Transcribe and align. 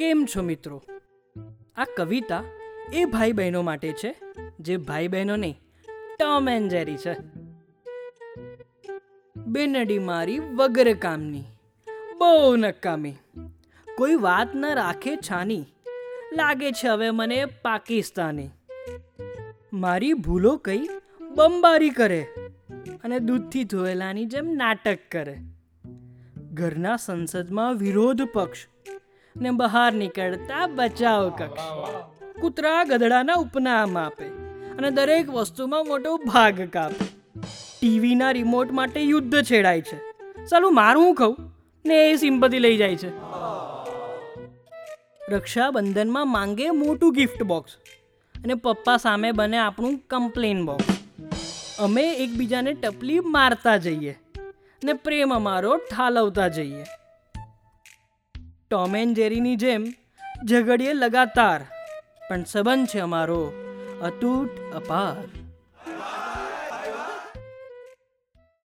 કેમ 0.00 0.26
છો 0.36 0.42
મિત્રો? 0.42 0.82
આ 1.76 1.84
કવિતા 1.96 2.44
એ 2.92 3.04
ભાઈ 3.04 3.32
બહેનો 3.32 3.62
માટે 3.62 3.92
છે, 3.92 4.16
જે 4.60 4.76
ભાઈ 4.76 5.08
બહેનો 5.08 5.36
નહીં 5.36 5.60
ટોમ 6.18 6.48
એન્ડ 6.48 6.70
જેરી 6.70 6.96
છે. 6.96 7.16
બેનડી 9.46 9.98
મારી 9.98 10.38
વગર 10.38 10.94
કામની, 10.94 11.42
બહુ 12.18 12.56
નકામી. 12.56 13.14
કોઈ 13.96 14.14
વાત 14.14 14.48
ન 14.54 14.74
રાખે 14.74 15.16
છાની, 15.16 15.64
લાગે 16.32 16.72
છે 16.72 16.88
હવે 16.88 17.10
મને 17.10 17.44
પાકિસ્તાની. 17.44 18.48
મારી 19.72 20.12
ભૂલો 20.12 20.56
કઈ 20.56 20.88
બમબારી 21.20 21.90
કરે 21.90 22.26
અને 23.04 23.18
દૂધથી 23.18 23.64
ધોયેલાની 23.64 24.24
જેમ 24.24 24.46
નાટક 24.46 24.98
કરે. 25.12 25.36
ઘરના 26.52 26.96
સંસદમાં 26.96 27.74
વિરોધ 27.74 28.22
પક્ષ 28.22 28.66
ને 29.36 29.50
બહાર 29.50 29.92
નીકળતા 29.92 30.66
બચાવ 30.66 31.30
કક્ષ. 31.30 31.60
કૂતરા 32.40 32.84
ગધડાના 32.84 33.34
ઉપનામ 33.34 33.98
આપે 33.98 34.24
અને 34.78 34.90
દરેક 34.90 35.30
વસ્તુમાં 35.30 35.86
મોટો 35.86 36.16
ભાગ 36.16 36.60
કાપે. 36.60 37.04
ટીવીના 37.80 38.30
રિમોટ 38.30 38.72
માટે 38.72 39.00
યુદ્ધ 39.00 39.42
છેડાય 39.42 39.80
છે. 39.80 39.98
ચાલું 40.46 40.74
મારું 40.74 41.14
કહું? 41.14 41.36
ને 41.86 42.10
એ 42.10 42.16
સિમ્પતિ 42.16 42.58
લઈ 42.58 42.76
જાય 42.76 42.96
છે. 42.96 43.10
રક્ષાબંધનમાં 45.30 46.32
માંગે 46.32 46.70
મોટું 46.70 47.12
ગિફ્ટ 47.12 47.42
બોક્સ 47.42 47.76
અને 48.44 48.54
પપ્પા 48.54 48.96
સામે 48.96 49.32
બને 49.32 49.58
આપણું 49.58 49.98
કમ્પ્લેન 50.10 50.66
બોક્સ 50.66 50.84
અમે 51.78 52.12
એકબીજાને 52.12 52.72
ટપલી 52.72 53.20
મારતા 53.20 53.76
જઈએ 53.76 54.18
ને 54.84 54.92
પ્રેમ 54.92 55.34
અમારો 55.34 55.76
ઠાલવતા 55.76 56.48
જઈએ. 56.48 56.84
ટોમ 58.70 58.96
એન્ડ 58.96 59.16
જેરીની 59.16 59.56
જેમ 59.56 59.84
ઝઘડીએ 60.48 60.92
લગાતાર. 60.92 61.60
પણ 62.28 62.44
સંબંધ 62.44 62.86
છે 62.86 62.98
અમારો 62.98 63.52
અતૂટ 64.02 64.48
અપાર. 64.74 65.49